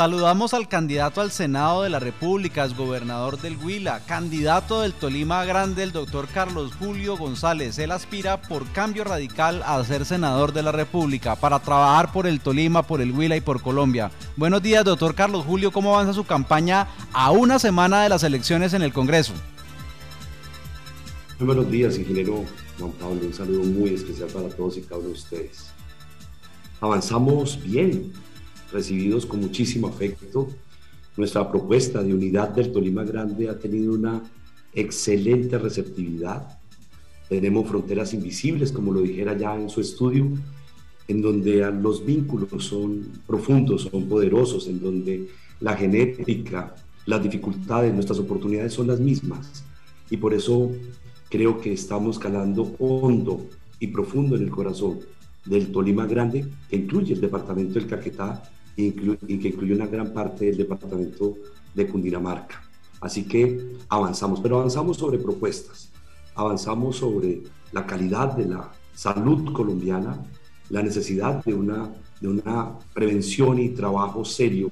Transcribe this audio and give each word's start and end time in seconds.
Saludamos 0.00 0.54
al 0.54 0.66
candidato 0.66 1.20
al 1.20 1.30
Senado 1.30 1.82
de 1.82 1.90
la 1.90 1.98
República, 1.98 2.64
es 2.64 2.74
gobernador 2.74 3.38
del 3.38 3.58
Huila, 3.58 4.00
candidato 4.06 4.80
del 4.80 4.94
Tolima 4.94 5.44
Grande, 5.44 5.82
el 5.82 5.92
doctor 5.92 6.26
Carlos 6.26 6.72
Julio 6.78 7.18
González. 7.18 7.78
Él 7.78 7.90
aspira 7.90 8.40
por 8.40 8.66
cambio 8.72 9.04
radical 9.04 9.62
a 9.62 9.84
ser 9.84 10.06
senador 10.06 10.54
de 10.54 10.62
la 10.62 10.72
República 10.72 11.36
para 11.36 11.58
trabajar 11.58 12.12
por 12.12 12.26
el 12.26 12.40
Tolima, 12.40 12.82
por 12.82 13.02
el 13.02 13.12
Huila 13.12 13.36
y 13.36 13.42
por 13.42 13.60
Colombia. 13.60 14.10
Buenos 14.36 14.62
días, 14.62 14.86
doctor 14.86 15.14
Carlos 15.14 15.44
Julio. 15.44 15.70
¿Cómo 15.70 15.94
avanza 15.94 16.14
su 16.14 16.24
campaña 16.24 16.88
a 17.12 17.30
una 17.30 17.58
semana 17.58 18.02
de 18.02 18.08
las 18.08 18.22
elecciones 18.22 18.72
en 18.72 18.80
el 18.80 18.94
Congreso? 18.94 19.34
Muy 21.38 21.46
buenos 21.46 21.70
días, 21.70 21.98
ingeniero 21.98 22.46
Juan 22.78 22.92
Pablo. 22.92 23.20
Un 23.26 23.34
saludo 23.34 23.64
muy 23.64 23.92
especial 23.92 24.30
para 24.30 24.48
todos 24.48 24.78
y 24.78 24.80
cada 24.80 24.96
uno 24.96 25.08
de 25.08 25.14
ustedes. 25.14 25.66
Avanzamos 26.80 27.62
bien 27.62 28.14
recibidos 28.72 29.26
con 29.26 29.40
muchísimo 29.40 29.88
afecto. 29.88 30.48
Nuestra 31.16 31.50
propuesta 31.50 32.02
de 32.02 32.14
unidad 32.14 32.50
del 32.50 32.72
Tolima 32.72 33.04
Grande 33.04 33.48
ha 33.48 33.58
tenido 33.58 33.94
una 33.94 34.22
excelente 34.72 35.58
receptividad. 35.58 36.58
Tenemos 37.28 37.68
fronteras 37.68 38.14
invisibles, 38.14 38.72
como 38.72 38.92
lo 38.92 39.00
dijera 39.00 39.36
ya 39.36 39.54
en 39.54 39.68
su 39.68 39.80
estudio, 39.80 40.28
en 41.08 41.22
donde 41.22 41.70
los 41.72 42.04
vínculos 42.04 42.64
son 42.64 43.08
profundos, 43.26 43.88
son 43.90 44.08
poderosos, 44.08 44.68
en 44.68 44.80
donde 44.80 45.28
la 45.60 45.76
genética, 45.76 46.74
las 47.06 47.22
dificultades, 47.22 47.92
nuestras 47.92 48.18
oportunidades 48.18 48.72
son 48.72 48.86
las 48.86 49.00
mismas. 49.00 49.64
Y 50.08 50.16
por 50.16 50.34
eso 50.34 50.72
creo 51.28 51.60
que 51.60 51.72
estamos 51.72 52.18
calando 52.18 52.74
hondo 52.78 53.46
y 53.78 53.88
profundo 53.88 54.36
en 54.36 54.42
el 54.42 54.50
corazón 54.50 55.00
del 55.44 55.72
Tolima 55.72 56.06
Grande, 56.06 56.46
que 56.68 56.76
incluye 56.76 57.14
el 57.14 57.20
departamento 57.20 57.74
del 57.74 57.86
Caquetá 57.86 58.42
y, 58.76 58.92
que 58.92 59.48
incluye 59.48 59.74
una 59.74 59.86
gran 59.86 60.12
parte 60.12 60.46
del 60.46 60.56
departamento 60.56 61.36
de 61.74 61.86
Cundinamarca. 61.86 62.62
Así 63.00 63.24
que 63.24 63.76
avanzamos, 63.88 64.40
pero 64.40 64.58
avanzamos 64.58 64.96
sobre 64.96 65.18
propuestas, 65.18 65.90
avanzamos 66.34 66.96
sobre 66.96 67.42
la 67.72 67.86
calidad 67.86 68.32
de 68.36 68.46
la 68.46 68.72
salud 68.94 69.52
colombiana, 69.52 70.18
la 70.68 70.82
necesidad 70.82 71.44
de 71.44 71.54
una, 71.54 71.90
de 72.20 72.28
una 72.28 72.78
prevención 72.92 73.58
y 73.58 73.70
trabajo 73.70 74.24
serio 74.24 74.70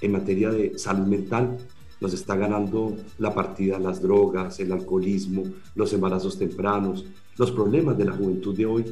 en 0.00 0.12
materia 0.12 0.50
de 0.50 0.78
salud 0.78 1.06
mental. 1.06 1.58
Nos 2.00 2.14
está 2.14 2.36
ganando 2.36 2.96
la 3.18 3.34
partida 3.34 3.78
las 3.78 4.00
drogas, 4.00 4.60
el 4.60 4.72
alcoholismo, 4.72 5.44
los 5.74 5.92
embarazos 5.92 6.38
tempranos, 6.38 7.04
los 7.36 7.50
problemas 7.50 7.98
de 7.98 8.04
la 8.04 8.12
juventud 8.12 8.56
de 8.56 8.66
hoy 8.66 8.84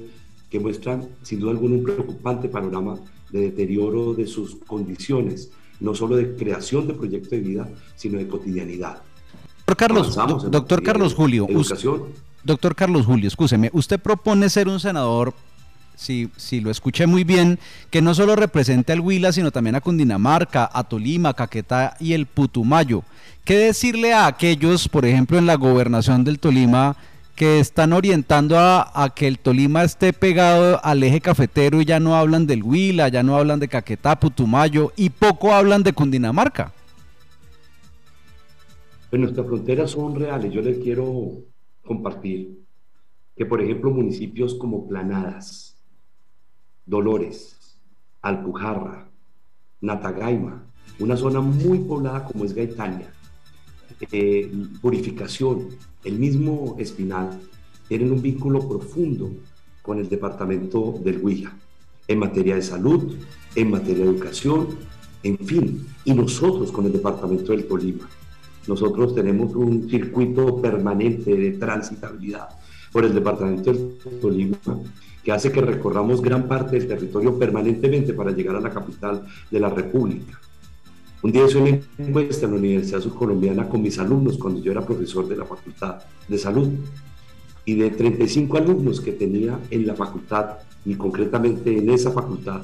que 0.52 0.60
muestran 0.60 1.08
sin 1.22 1.40
duda 1.40 1.52
alguna 1.52 1.76
un 1.76 1.82
preocupante 1.82 2.46
panorama 2.46 2.98
de 3.30 3.40
deterioro 3.40 4.12
de 4.12 4.26
sus 4.26 4.56
condiciones, 4.66 5.50
no 5.80 5.94
solo 5.94 6.14
de 6.16 6.36
creación 6.36 6.86
de 6.86 6.92
proyecto 6.92 7.30
de 7.30 7.40
vida, 7.40 7.70
sino 7.96 8.18
de 8.18 8.28
cotidianidad. 8.28 8.98
Doctor 9.66 9.76
Carlos, 9.78 10.14
doctor 10.50 10.82
Carlos 10.82 11.14
Julio, 11.14 11.46
doctor 12.44 12.74
Carlos 12.74 13.06
Julio, 13.06 13.28
escúcheme, 13.28 13.70
usted 13.72 13.98
propone 13.98 14.50
ser 14.50 14.68
un 14.68 14.78
senador 14.78 15.32
si, 15.94 16.28
si, 16.36 16.60
lo 16.60 16.70
escuché 16.70 17.06
muy 17.06 17.24
bien, 17.24 17.58
que 17.88 18.02
no 18.02 18.14
solo 18.14 18.36
represente 18.36 18.92
al 18.92 19.00
Huila, 19.00 19.32
sino 19.32 19.52
también 19.52 19.76
a 19.76 19.80
Cundinamarca, 19.80 20.68
a 20.70 20.84
Tolima, 20.84 21.32
Caquetá 21.32 21.96
y 21.98 22.12
el 22.12 22.26
Putumayo. 22.26 23.04
¿Qué 23.44 23.56
decirle 23.56 24.12
a 24.12 24.26
aquellos, 24.26 24.88
por 24.88 25.06
ejemplo, 25.06 25.38
en 25.38 25.46
la 25.46 25.54
gobernación 25.54 26.24
del 26.24 26.40
Tolima, 26.40 26.96
que 27.34 27.60
están 27.60 27.92
orientando 27.92 28.58
a, 28.58 29.12
que 29.14 29.26
el 29.26 29.38
Tolima 29.38 29.84
esté 29.84 30.12
pegado 30.12 30.80
al 30.84 31.02
eje 31.02 31.20
cafetero 31.20 31.80
y 31.80 31.84
ya 31.84 31.98
no 31.98 32.14
hablan 32.14 32.46
del 32.46 32.62
Huila, 32.62 33.08
ya 33.08 33.22
no 33.22 33.36
hablan 33.36 33.58
de 33.58 33.68
Caquetá, 33.68 34.20
Putumayo 34.20 34.92
y 34.96 35.10
poco 35.10 35.52
hablan 35.52 35.82
de 35.82 35.92
Cundinamarca. 35.92 36.72
Pues 39.10 39.20
nuestras 39.20 39.46
fronteras 39.46 39.90
son 39.90 40.14
reales. 40.14 40.52
Yo 40.52 40.62
les 40.62 40.78
quiero 40.78 41.42
compartir 41.84 42.62
que, 43.36 43.46
por 43.46 43.60
ejemplo, 43.60 43.90
municipios 43.90 44.54
como 44.54 44.86
Planadas, 44.86 45.76
Dolores, 46.86 47.78
Alpujarra, 48.20 49.08
Natagaima, 49.80 50.64
una 50.98 51.16
zona 51.16 51.40
muy 51.40 51.78
poblada 51.80 52.24
como 52.24 52.44
es 52.44 52.54
Gaitania, 52.54 53.12
eh, 54.10 54.50
Purificación, 54.80 55.68
el 56.04 56.18
mismo 56.18 56.76
Espinal, 56.78 57.40
tienen 57.88 58.12
un 58.12 58.22
vínculo 58.22 58.66
profundo 58.68 59.30
con 59.82 59.98
el 59.98 60.08
departamento 60.08 60.98
del 61.04 61.18
Huila, 61.18 61.56
en 62.08 62.18
materia 62.18 62.54
de 62.54 62.62
salud, 62.62 63.14
en 63.54 63.70
materia 63.70 64.04
de 64.04 64.10
educación, 64.10 64.68
en 65.22 65.38
fin, 65.38 65.86
y 66.04 66.14
nosotros 66.14 66.72
con 66.72 66.86
el 66.86 66.92
departamento 66.92 67.52
del 67.52 67.66
Tolima. 67.66 68.08
Nosotros 68.66 69.14
tenemos 69.14 69.54
un 69.54 69.88
circuito 69.88 70.60
permanente 70.60 71.34
de 71.34 71.52
transitabilidad 71.52 72.48
por 72.92 73.04
el 73.04 73.14
departamento 73.14 73.72
del 73.72 73.98
Tolima 74.20 74.58
que 75.22 75.32
hace 75.32 75.52
que 75.52 75.60
recorramos 75.60 76.20
gran 76.20 76.48
parte 76.48 76.78
del 76.78 76.88
territorio 76.88 77.38
permanentemente 77.38 78.12
para 78.12 78.32
llegar 78.32 78.56
a 78.56 78.60
la 78.60 78.70
capital 78.70 79.24
de 79.50 79.60
la 79.60 79.68
República. 79.68 80.40
Un 81.22 81.30
día 81.30 81.46
hice 81.46 81.58
una 81.58 81.78
encuesta 81.98 82.46
en 82.46 82.52
la 82.52 82.58
Universidad 82.58 83.00
Subcolombiana 83.00 83.68
con 83.68 83.80
mis 83.80 83.96
alumnos 84.00 84.36
cuando 84.36 84.60
yo 84.60 84.72
era 84.72 84.84
profesor 84.84 85.28
de 85.28 85.36
la 85.36 85.44
Facultad 85.44 86.02
de 86.26 86.36
Salud. 86.36 86.68
Y 87.64 87.76
de 87.76 87.90
35 87.90 88.56
alumnos 88.56 89.00
que 89.00 89.12
tenía 89.12 89.60
en 89.70 89.86
la 89.86 89.94
facultad, 89.94 90.58
y 90.84 90.96
concretamente 90.96 91.78
en 91.78 91.90
esa 91.90 92.10
facultad, 92.10 92.62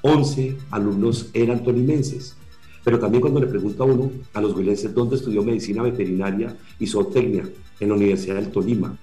11 0.00 0.56
alumnos 0.72 1.30
eran 1.32 1.62
tolimenses. 1.62 2.36
Pero 2.82 2.98
también 2.98 3.20
cuando 3.20 3.38
le 3.38 3.46
pregunto 3.46 3.84
a 3.84 3.86
uno, 3.86 4.10
a 4.34 4.40
los 4.40 4.56
huilenses, 4.56 4.92
dónde 4.92 5.14
estudió 5.14 5.44
medicina 5.44 5.84
veterinaria 5.84 6.56
y 6.80 6.88
zootecnia 6.88 7.48
en 7.78 7.88
la 7.88 7.94
Universidad 7.94 8.34
del 8.34 8.50
Tolima, 8.50 8.98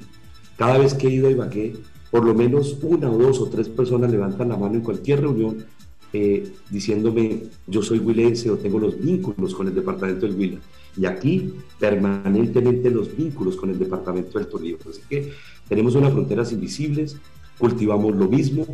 cada 0.57 0.77
vez 0.77 0.93
que 0.93 1.07
he 1.07 1.11
ido 1.11 1.29
a 1.29 1.31
Ibagué, 1.31 1.77
por 2.11 2.25
lo 2.25 2.33
menos 2.35 2.77
una 2.81 3.09
o 3.09 3.17
dos 3.17 3.39
o 3.39 3.47
tres 3.47 3.69
personas 3.69 4.11
levantan 4.11 4.49
la 4.49 4.57
mano 4.57 4.75
en 4.75 4.81
cualquier 4.81 5.21
reunión 5.21 5.63
eh, 6.11 6.51
diciéndome 6.69 7.43
yo 7.67 7.83
soy 7.83 7.99
huilense 7.99 8.49
o 8.49 8.57
tengo 8.57 8.79
los 8.79 8.99
vínculos 8.99 9.53
con 9.53 9.67
el 9.67 9.75
departamento 9.75 10.25
del 10.25 10.35
Huila. 10.35 10.59
Y 10.97 11.05
aquí 11.05 11.53
permanentemente 11.79 12.89
los 12.89 13.15
vínculos 13.15 13.55
con 13.55 13.69
el 13.69 13.77
departamento 13.77 14.39
del 14.39 14.47
Tolima. 14.47 14.79
Así 14.89 15.01
que 15.07 15.33
tenemos 15.67 15.95
unas 15.95 16.11
fronteras 16.11 16.51
invisibles, 16.51 17.17
cultivamos 17.57 18.15
lo 18.15 18.27
mismo, 18.27 18.65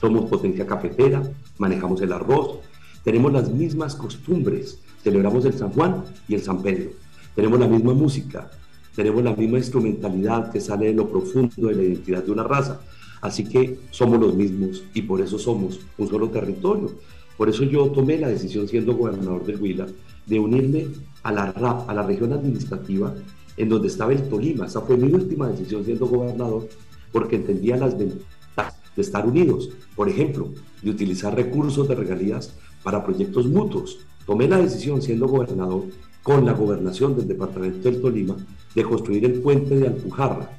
somos 0.00 0.28
potencia 0.28 0.66
cafetera, 0.66 1.22
manejamos 1.58 2.00
el 2.02 2.12
arroz, 2.12 2.58
tenemos 3.04 3.32
las 3.32 3.50
mismas 3.50 3.94
costumbres, 3.94 4.78
celebramos 5.02 5.44
el 5.44 5.54
San 5.54 5.70
Juan 5.70 6.04
y 6.28 6.34
el 6.34 6.42
San 6.42 6.62
Pedro, 6.62 6.90
tenemos 7.34 7.58
la 7.58 7.68
misma 7.68 7.94
música, 7.94 8.50
tenemos 8.94 9.24
la 9.24 9.34
misma 9.34 9.58
instrumentalidad 9.58 10.52
que 10.52 10.60
sale 10.60 10.86
de 10.86 10.94
lo 10.94 11.08
profundo 11.08 11.68
de 11.68 11.74
la 11.74 11.82
identidad 11.82 12.22
de 12.22 12.32
una 12.32 12.44
raza 12.44 12.80
Así 13.22 13.44
que 13.44 13.78
somos 13.90 14.20
los 14.20 14.34
mismos 14.34 14.82
y 14.92 15.02
por 15.02 15.20
eso 15.20 15.38
somos 15.38 15.80
un 15.96 16.08
solo 16.08 16.28
territorio. 16.28 16.90
Por 17.38 17.48
eso 17.48 17.64
yo 17.64 17.86
tomé 17.86 18.18
la 18.18 18.28
decisión, 18.28 18.68
siendo 18.68 18.94
gobernador 18.94 19.46
del 19.46 19.60
Huila, 19.60 19.86
de 20.26 20.38
unirme 20.38 20.88
a 21.22 21.32
la 21.32 21.52
RAP, 21.52 21.88
a 21.88 21.94
la 21.94 22.02
región 22.02 22.32
administrativa, 22.32 23.14
en 23.56 23.68
donde 23.68 23.88
estaba 23.88 24.12
el 24.12 24.28
Tolima. 24.28 24.66
Esa 24.66 24.80
fue 24.80 24.96
mi 24.96 25.12
última 25.12 25.48
decisión 25.48 25.84
siendo 25.84 26.06
gobernador, 26.06 26.68
porque 27.12 27.36
entendía 27.36 27.76
las 27.76 27.96
ventajas 27.96 28.76
de 28.96 29.02
estar 29.02 29.24
unidos. 29.24 29.70
Por 29.94 30.08
ejemplo, 30.08 30.52
de 30.82 30.90
utilizar 30.90 31.34
recursos 31.34 31.88
de 31.88 31.94
regalías 31.94 32.54
para 32.82 33.04
proyectos 33.04 33.46
mutuos. 33.46 34.00
Tomé 34.26 34.48
la 34.48 34.58
decisión, 34.58 35.00
siendo 35.00 35.28
gobernador, 35.28 35.84
con 36.24 36.44
la 36.44 36.52
gobernación 36.52 37.16
del 37.16 37.28
departamento 37.28 37.88
del 37.88 38.00
Tolima, 38.00 38.36
de 38.74 38.82
construir 38.82 39.24
el 39.24 39.34
puente 39.34 39.76
de 39.76 39.86
Alpujarra, 39.86 40.58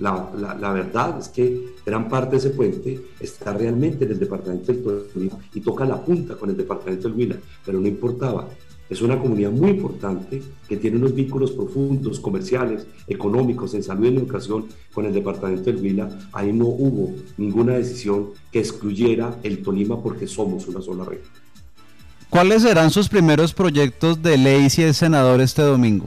la, 0.00 0.72
verdad 0.72 1.18
es 1.18 1.28
que 1.28 1.74
gran 1.84 2.08
parte 2.08 2.32
de 2.32 2.36
ese 2.38 2.50
puente 2.50 3.00
está 3.20 3.52
realmente 3.52 4.04
en 4.04 4.12
el 4.12 4.18
departamento 4.18 4.72
del 4.72 5.06
Tolima 5.12 5.38
y 5.54 5.60
toca 5.60 5.84
la 5.84 6.02
punta 6.02 6.36
con 6.36 6.50
el 6.50 6.56
departamento 6.56 7.08
del 7.08 7.16
Huila, 7.16 7.36
pero 7.64 7.78
no 7.78 7.86
importaba. 7.86 8.48
Es 8.88 9.02
una 9.02 9.20
comunidad 9.20 9.52
muy 9.52 9.70
importante 9.70 10.42
que 10.68 10.76
tiene 10.76 10.96
unos 10.96 11.14
vínculos 11.14 11.52
profundos, 11.52 12.18
comerciales, 12.18 12.86
económicos, 13.06 13.74
en 13.74 13.84
salud 13.84 14.10
y 14.10 14.16
educación 14.16 14.66
con 14.92 15.04
el 15.06 15.12
departamento 15.12 15.64
del 15.64 15.76
Huila. 15.76 16.08
Ahí 16.32 16.52
no 16.52 16.66
hubo 16.66 17.14
ninguna 17.36 17.74
decisión 17.74 18.30
que 18.50 18.58
excluyera 18.58 19.38
el 19.44 19.62
Tolima 19.62 20.02
porque 20.02 20.26
somos 20.26 20.66
una 20.66 20.80
sola 20.80 21.04
región. 21.04 21.28
¿Cuáles 22.30 22.62
serán 22.62 22.90
sus 22.90 23.08
primeros 23.08 23.54
proyectos 23.54 24.22
de 24.22 24.38
ley 24.38 24.70
si 24.70 24.82
es 24.82 24.96
senador 24.96 25.40
este 25.40 25.62
domingo? 25.62 26.06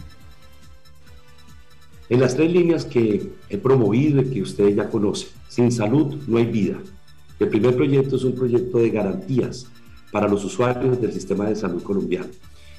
En 2.14 2.20
las 2.20 2.36
tres 2.36 2.54
líneas 2.54 2.86
que 2.86 3.32
he 3.50 3.58
promovido 3.58 4.22
y 4.22 4.26
que 4.26 4.44
usted 4.44 4.76
ya 4.76 4.88
conoce, 4.88 5.30
sin 5.50 5.72
salud 5.72 6.14
no 6.28 6.38
hay 6.38 6.46
vida. 6.46 6.78
El 7.40 7.48
primer 7.48 7.76
proyecto 7.76 8.18
es 8.18 8.24
un 8.24 8.36
proyecto 8.36 8.78
de 8.78 8.92
garantías 8.92 9.66
para 10.12 10.28
los 10.28 10.46
usuarios 10.46 11.02
del 11.02 11.12
sistema 11.12 11.50
de 11.50 11.56
salud 11.56 11.82
colombiano 11.82 12.28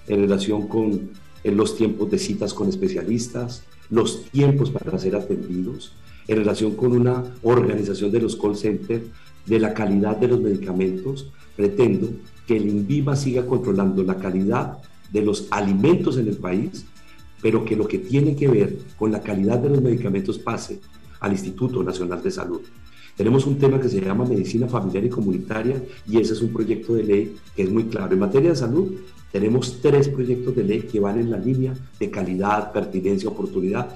en 0.06 0.20
relación 0.20 0.68
con 0.68 1.10
los 1.42 1.76
tiempos 1.76 2.12
de 2.12 2.18
citas 2.20 2.54
con 2.54 2.68
especialistas, 2.68 3.64
los 3.90 4.22
tiempos 4.26 4.70
para 4.70 5.00
ser 5.00 5.16
atendidos, 5.16 5.96
en 6.28 6.36
relación 6.36 6.76
con 6.76 6.92
una 6.92 7.24
organización 7.42 8.12
de 8.12 8.20
los 8.20 8.36
call 8.36 8.54
centers, 8.54 9.02
de 9.46 9.58
la 9.58 9.74
calidad 9.74 10.16
de 10.16 10.28
los 10.28 10.40
medicamentos. 10.40 11.32
Pretendo 11.56 12.08
que 12.46 12.56
el 12.56 12.68
INVIMA 12.68 13.16
siga 13.16 13.44
controlando 13.44 14.04
la 14.04 14.16
calidad 14.16 14.78
de 15.10 15.22
los 15.22 15.48
alimentos 15.50 16.18
en 16.18 16.28
el 16.28 16.36
país, 16.36 16.86
pero 17.44 17.62
que 17.62 17.76
lo 17.76 17.86
que 17.86 17.98
tiene 17.98 18.34
que 18.34 18.48
ver 18.48 18.74
con 18.96 19.12
la 19.12 19.20
calidad 19.20 19.58
de 19.58 19.68
los 19.68 19.82
medicamentos 19.82 20.38
pase 20.38 20.80
al 21.20 21.32
Instituto 21.32 21.82
Nacional 21.82 22.22
de 22.22 22.30
Salud. 22.30 22.62
Tenemos 23.18 23.46
un 23.46 23.58
tema 23.58 23.78
que 23.78 23.90
se 23.90 24.00
llama 24.00 24.24
medicina 24.24 24.66
familiar 24.66 25.04
y 25.04 25.10
comunitaria 25.10 25.84
y 26.08 26.18
ese 26.18 26.32
es 26.32 26.40
un 26.40 26.54
proyecto 26.54 26.94
de 26.94 27.02
ley 27.02 27.36
que 27.54 27.64
es 27.64 27.70
muy 27.70 27.84
claro. 27.84 28.14
En 28.14 28.20
materia 28.20 28.48
de 28.48 28.56
salud 28.56 28.94
tenemos 29.30 29.78
tres 29.82 30.08
proyectos 30.08 30.56
de 30.56 30.64
ley 30.64 30.80
que 30.90 30.98
van 31.00 31.20
en 31.20 31.30
la 31.30 31.36
línea 31.36 31.74
de 32.00 32.10
calidad, 32.10 32.72
pertinencia, 32.72 33.28
oportunidad 33.28 33.94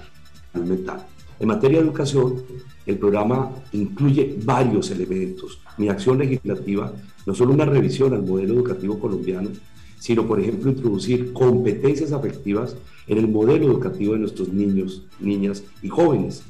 mental. 0.53 1.07
En 1.41 1.49
materia 1.49 1.79
de 1.79 1.87
educación, 1.87 2.43
el 2.85 2.99
programa 2.99 3.51
incluye 3.73 4.37
varios 4.45 4.91
elementos. 4.91 5.59
Mi 5.79 5.89
acción 5.89 6.19
legislativa 6.19 6.93
no 7.25 7.35
solo 7.35 7.55
una 7.55 7.65
revisión 7.65 8.13
al 8.13 8.27
modelo 8.27 8.53
educativo 8.53 8.99
colombiano, 8.99 9.49
sino, 9.99 10.27
por 10.27 10.41
ejemplo, 10.41 10.71
introducir 10.71 11.33
competencias 11.33 12.13
afectivas 12.13 12.77
en 13.07 13.19
el 13.19 13.29
modelo 13.29 13.67
educativo 13.67 14.13
de 14.13 14.21
nuestros 14.21 14.53
niños, 14.53 15.03
niñas 15.21 15.65
y 15.83 15.89
jóvenes. 15.89 16.43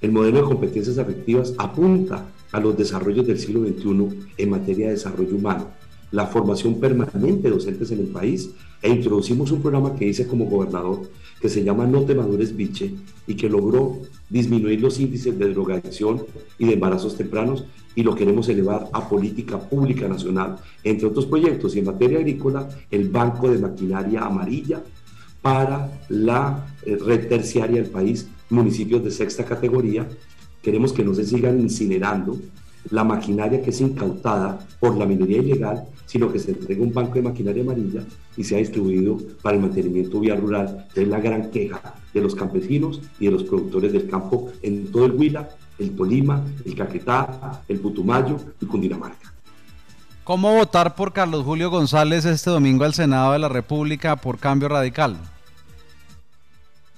El 0.00 0.12
modelo 0.12 0.38
de 0.38 0.44
competencias 0.44 0.98
afectivas 0.98 1.54
apunta 1.58 2.26
a 2.52 2.60
los 2.60 2.76
desarrollos 2.76 3.26
del 3.26 3.38
siglo 3.38 3.66
XXI 3.66 4.26
en 4.38 4.50
materia 4.50 4.86
de 4.86 4.92
desarrollo 4.92 5.34
humano, 5.34 5.70
la 6.10 6.26
formación 6.26 6.80
permanente 6.80 7.48
de 7.48 7.50
docentes 7.50 7.90
en 7.90 8.00
el 8.00 8.06
país 8.06 8.50
e 8.82 8.90
introducimos 8.90 9.50
un 9.50 9.60
programa 9.60 9.94
que 9.94 10.06
hice 10.06 10.26
como 10.26 10.46
gobernador 10.46 11.08
que 11.40 11.48
se 11.48 11.62
llama 11.62 11.86
No 11.86 12.02
te 12.02 12.14
biche 12.14 12.94
y 13.26 13.34
que 13.34 13.48
logró 13.48 13.98
disminuir 14.28 14.80
los 14.80 14.98
índices 14.98 15.38
de 15.38 15.52
drogadicción 15.52 16.24
y 16.58 16.66
de 16.66 16.74
embarazos 16.74 17.16
tempranos 17.16 17.64
y 17.94 18.02
lo 18.02 18.14
queremos 18.14 18.48
elevar 18.48 18.88
a 18.92 19.08
política 19.08 19.58
pública 19.58 20.06
nacional, 20.06 20.56
entre 20.84 21.06
otros 21.06 21.26
proyectos. 21.26 21.74
Y 21.74 21.80
en 21.80 21.86
materia 21.86 22.18
agrícola, 22.18 22.68
el 22.90 23.08
Banco 23.08 23.50
de 23.50 23.58
Maquinaria 23.58 24.20
Amarilla 24.20 24.82
para 25.40 26.02
la 26.08 26.76
eh, 26.84 26.96
red 26.96 27.28
terciaria 27.28 27.80
del 27.80 27.90
país, 27.90 28.28
municipios 28.50 29.02
de 29.02 29.10
sexta 29.10 29.44
categoría. 29.44 30.06
Queremos 30.62 30.92
que 30.92 31.04
no 31.04 31.14
se 31.14 31.24
sigan 31.24 31.60
incinerando 31.60 32.38
la 32.90 33.04
maquinaria 33.04 33.62
que 33.62 33.70
es 33.70 33.80
incautada 33.80 34.58
por 34.80 34.96
la 34.96 35.06
minería 35.06 35.38
ilegal, 35.38 35.84
sino 36.06 36.32
que 36.32 36.38
se 36.38 36.52
entregue 36.52 36.82
un 36.82 36.92
banco 36.92 37.14
de 37.14 37.22
maquinaria 37.22 37.62
amarilla 37.62 38.02
y 38.36 38.44
sea 38.44 38.58
distribuido 38.58 39.18
para 39.42 39.56
el 39.56 39.62
mantenimiento 39.62 40.20
vía 40.20 40.36
rural, 40.36 40.86
que 40.94 41.02
es 41.02 41.08
la 41.08 41.20
gran 41.20 41.50
queja 41.50 41.94
de 42.12 42.20
los 42.20 42.34
campesinos 42.34 43.00
y 43.18 43.26
de 43.26 43.32
los 43.32 43.44
productores 43.44 43.92
del 43.92 44.08
campo 44.08 44.50
en 44.62 44.90
todo 44.92 45.06
el 45.06 45.12
Huila, 45.12 45.48
el 45.78 45.94
Tolima, 45.94 46.42
el 46.64 46.74
Caquetá, 46.74 47.62
el 47.68 47.80
Putumayo 47.80 48.36
y 48.60 48.66
Cundinamarca. 48.66 49.32
¿Cómo 50.24 50.54
votar 50.54 50.96
por 50.96 51.12
Carlos 51.12 51.44
Julio 51.44 51.70
González 51.70 52.24
este 52.24 52.50
domingo 52.50 52.84
al 52.84 52.94
Senado 52.94 53.32
de 53.32 53.38
la 53.38 53.48
República 53.48 54.16
por 54.16 54.38
cambio 54.38 54.68
radical? 54.68 55.16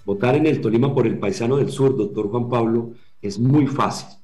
Votar 0.07 0.37
en 0.37 0.47
el 0.47 0.61
Tolima 0.61 0.95
por 0.95 1.07
el 1.07 1.19
paisano 1.19 1.57
del 1.57 1.71
sur, 1.71 1.95
doctor 1.97 2.31
Juan 2.31 2.49
Pablo, 2.49 2.93
es 3.21 3.39
muy 3.39 3.67
fácil 3.67 4.18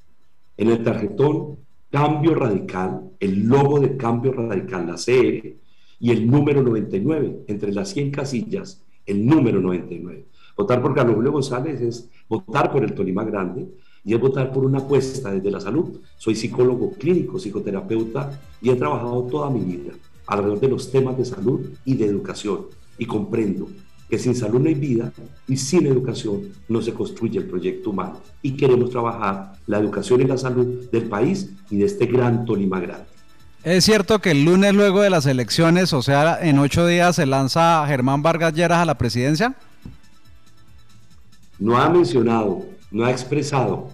en 0.57 0.71
el 0.71 0.83
tarjetón, 0.83 1.59
cambio 1.91 2.35
radical, 2.35 3.11
el 3.21 3.47
logo 3.47 3.81
de 3.81 3.97
cambio 3.97 4.33
radical, 4.33 4.87
la 4.87 4.95
CR, 4.95 5.57
y 6.01 6.11
el 6.11 6.31
número 6.31 6.63
99, 6.63 7.45
entre 7.47 7.73
las 7.73 7.91
100 7.91 8.11
casillas, 8.11 8.85
el 9.07 9.25
número 9.25 9.61
99. 9.61 10.27
Votar 10.57 10.83
por 10.83 10.95
Carlos 10.95 11.17
Julio 11.17 11.33
González 11.33 11.81
es 11.81 12.11
votar 12.29 12.71
por 12.71 12.85
el 12.85 12.95
Tolima 12.95 13.25
Grande 13.25 13.67
y 14.05 14.15
es 14.15 14.21
votar 14.21 14.53
por 14.53 14.65
una 14.65 14.79
apuesta 14.79 15.33
desde 15.33 15.51
la 15.51 15.61
salud. 15.61 16.01
Soy 16.17 16.35
psicólogo 16.35 16.93
clínico, 16.93 17.39
psicoterapeuta 17.39 18.41
y 18.61 18.71
he 18.71 18.77
trabajado 18.77 19.25
toda 19.25 19.51
mi 19.51 19.61
vida 19.61 19.93
alrededor 20.27 20.61
de 20.61 20.69
los 20.69 20.91
temas 20.91 21.17
de 21.17 21.25
salud 21.25 21.61
y 21.85 21.97
de 21.97 22.07
educación 22.07 22.67
y 22.99 23.07
comprendo 23.07 23.69
que 24.09 24.19
sin 24.19 24.35
salud 24.35 24.61
no 24.61 24.69
hay 24.69 24.75
vida 24.75 25.13
y 25.49 25.57
sin 25.57 25.87
educación 25.87 26.53
no 26.69 26.83
se 26.83 26.93
construye 26.93 27.39
el 27.39 27.47
proyecto 27.47 27.91
humano. 27.91 28.21
Y 28.43 28.53
queremos 28.53 28.91
trabajar 28.91 29.53
la 29.67 29.79
educación 29.79 30.21
y 30.21 30.25
la 30.25 30.39
salud 30.39 30.91
del 30.91 31.05
país 31.05 31.51
y 31.71 31.79
de 31.79 31.87
este 31.87 32.07
gran 32.07 32.45
Tolima 32.45 32.81
Grande. 32.81 33.07
Es 33.65 33.85
cierto 33.85 34.19
que 34.19 34.33
el 34.33 34.45
lunes 34.45 34.75
luego 34.75 35.01
de 35.01 35.09
las 35.09 35.25
elecciones, 35.25 35.95
o 35.95 36.03
sea, 36.03 36.39
en 36.43 36.59
ocho 36.59 36.87
días 36.87 37.17
se 37.17 37.25
lanza 37.25 37.87
Germán 37.87 38.23
Vargas 38.23 38.53
Lleras 38.53 38.79
a 38.79 38.85
la 38.85 38.99
presidencia. 38.99 39.55
No 41.59 41.79
ha 41.79 41.89
mencionado, 41.89 42.67
no 42.91 43.07
ha 43.07 43.11
expresado, 43.11 43.89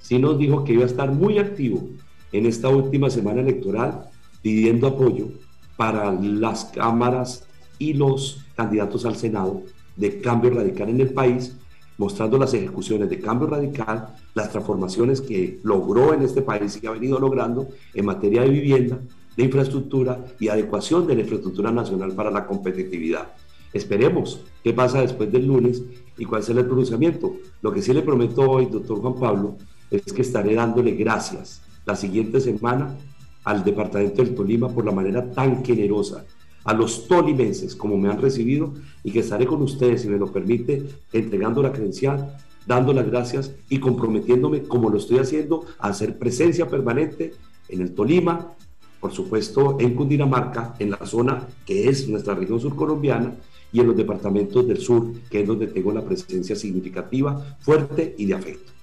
sí 0.00 0.18
nos 0.18 0.38
dijo 0.38 0.64
que 0.64 0.74
iba 0.74 0.82
a 0.82 0.86
estar 0.86 1.10
muy 1.10 1.38
activo 1.38 1.88
en 2.32 2.44
esta 2.44 2.68
última 2.68 3.08
semana 3.08 3.40
electoral 3.40 4.04
pidiendo 4.42 4.86
apoyo 4.86 5.28
para 5.76 6.12
las 6.12 6.66
cámaras 6.66 7.45
y 7.78 7.94
los 7.94 8.44
candidatos 8.56 9.04
al 9.04 9.16
Senado 9.16 9.62
de 9.96 10.20
cambio 10.20 10.50
radical 10.50 10.88
en 10.88 11.00
el 11.00 11.10
país, 11.10 11.56
mostrando 11.98 12.38
las 12.38 12.52
ejecuciones 12.54 13.08
de 13.08 13.20
cambio 13.20 13.46
radical, 13.48 14.14
las 14.34 14.50
transformaciones 14.50 15.20
que 15.20 15.60
logró 15.62 16.12
en 16.12 16.22
este 16.22 16.42
país 16.42 16.76
y 16.76 16.80
que 16.80 16.88
ha 16.88 16.92
venido 16.92 17.18
logrando 17.18 17.68
en 17.94 18.04
materia 18.04 18.42
de 18.42 18.50
vivienda, 18.50 18.98
de 19.36 19.44
infraestructura 19.44 20.24
y 20.38 20.48
adecuación 20.48 21.06
de 21.06 21.14
la 21.14 21.22
infraestructura 21.22 21.70
nacional 21.70 22.12
para 22.12 22.30
la 22.30 22.46
competitividad. 22.46 23.28
Esperemos 23.72 24.40
qué 24.62 24.72
pasa 24.72 25.00
después 25.00 25.30
del 25.30 25.46
lunes 25.46 25.82
y 26.16 26.24
cuál 26.24 26.42
será 26.42 26.60
el 26.60 26.66
pronunciamiento. 26.66 27.36
Lo 27.60 27.72
que 27.72 27.82
sí 27.82 27.92
le 27.92 28.02
prometo 28.02 28.42
hoy, 28.42 28.66
doctor 28.66 29.00
Juan 29.00 29.14
Pablo, 29.14 29.56
es 29.90 30.12
que 30.12 30.22
estaré 30.22 30.54
dándole 30.54 30.92
gracias 30.92 31.62
la 31.84 31.94
siguiente 31.96 32.40
semana 32.40 32.96
al 33.44 33.62
departamento 33.62 34.22
del 34.22 34.34
Tolima 34.34 34.68
por 34.68 34.84
la 34.84 34.92
manera 34.92 35.30
tan 35.30 35.64
generosa 35.64 36.24
a 36.66 36.74
los 36.74 37.06
tolimenses 37.06 37.74
como 37.74 37.96
me 37.96 38.10
han 38.10 38.20
recibido 38.20 38.74
y 39.02 39.12
que 39.12 39.20
estaré 39.20 39.46
con 39.46 39.62
ustedes, 39.62 40.02
si 40.02 40.08
me 40.08 40.18
lo 40.18 40.32
permite, 40.32 40.84
entregando 41.12 41.62
la 41.62 41.72
credencial, 41.72 42.36
dando 42.66 42.92
las 42.92 43.06
gracias 43.06 43.52
y 43.68 43.78
comprometiéndome, 43.78 44.64
como 44.64 44.90
lo 44.90 44.98
estoy 44.98 45.18
haciendo, 45.18 45.64
a 45.78 45.88
hacer 45.88 46.18
presencia 46.18 46.68
permanente 46.68 47.32
en 47.68 47.80
el 47.80 47.94
Tolima, 47.94 48.54
por 49.00 49.12
supuesto 49.12 49.76
en 49.78 49.94
Cundinamarca, 49.94 50.74
en 50.80 50.90
la 50.90 51.06
zona 51.06 51.46
que 51.64 51.88
es 51.88 52.08
nuestra 52.08 52.34
región 52.34 52.60
surcolombiana 52.60 53.34
y 53.72 53.80
en 53.80 53.86
los 53.86 53.96
departamentos 53.96 54.66
del 54.66 54.78
sur, 54.78 55.12
que 55.30 55.42
es 55.42 55.46
donde 55.46 55.68
tengo 55.68 55.92
la 55.92 56.04
presencia 56.04 56.56
significativa, 56.56 57.56
fuerte 57.60 58.14
y 58.18 58.26
de 58.26 58.34
afecto. 58.34 58.75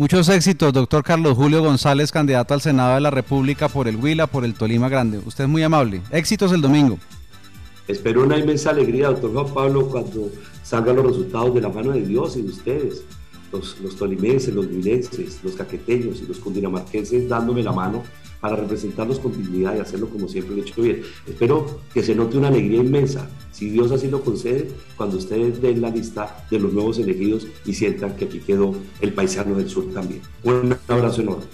Muchos 0.00 0.30
éxitos, 0.30 0.72
doctor 0.72 1.04
Carlos 1.04 1.36
Julio 1.36 1.62
González, 1.62 2.10
candidato 2.10 2.54
al 2.54 2.62
Senado 2.62 2.94
de 2.94 3.02
la 3.02 3.10
República 3.10 3.68
por 3.68 3.86
el 3.86 3.96
Huila, 3.96 4.26
por 4.26 4.46
el 4.46 4.54
Tolima 4.54 4.88
Grande. 4.88 5.20
Usted 5.26 5.44
es 5.44 5.50
muy 5.50 5.62
amable. 5.62 6.00
Éxitos 6.10 6.52
el 6.52 6.62
domingo. 6.62 6.98
Espero 7.86 8.22
una 8.22 8.38
inmensa 8.38 8.70
alegría, 8.70 9.08
doctor 9.08 9.34
Juan 9.34 9.52
Pablo, 9.52 9.88
cuando 9.88 10.30
salgan 10.62 10.96
los 10.96 11.06
resultados 11.08 11.54
de 11.54 11.60
la 11.60 11.68
mano 11.68 11.92
de 11.92 12.00
Dios 12.00 12.34
y 12.38 12.40
de 12.40 12.48
ustedes, 12.48 13.02
los, 13.52 13.80
los 13.80 13.96
tolimenses, 13.96 14.54
los 14.54 14.66
huilenses, 14.66 15.40
los 15.42 15.54
caqueteños 15.54 16.20
y 16.22 16.26
los 16.26 16.38
cundinamarquenses 16.38 17.28
dándome 17.28 17.62
la 17.62 17.72
mano 17.72 18.02
para 18.40 18.56
representarlos 18.56 19.18
con 19.18 19.32
dignidad 19.32 19.76
y 19.76 19.80
hacerlo 19.80 20.08
como 20.08 20.28
siempre 20.28 20.56
lo 20.56 20.62
he 20.62 20.66
hecho 20.66 20.82
bien. 20.82 21.02
Espero 21.28 21.80
que 21.92 22.02
se 22.02 22.14
note 22.14 22.38
una 22.38 22.48
alegría 22.48 22.80
inmensa, 22.80 23.28
si 23.52 23.68
Dios 23.70 23.92
así 23.92 24.08
lo 24.08 24.22
concede, 24.22 24.68
cuando 24.96 25.18
ustedes 25.18 25.60
den 25.60 25.82
la 25.82 25.90
lista 25.90 26.46
de 26.50 26.58
los 26.58 26.72
nuevos 26.72 26.98
elegidos 26.98 27.46
y 27.66 27.74
sientan 27.74 28.16
que 28.16 28.24
aquí 28.24 28.38
quedó 28.38 28.74
el 29.00 29.12
paisano 29.12 29.56
del 29.56 29.68
sur 29.68 29.92
también. 29.92 30.22
Un 30.42 30.74
abrazo 30.88 31.20
enorme. 31.20 31.44